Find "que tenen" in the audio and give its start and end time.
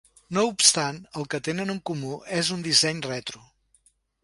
1.33-1.75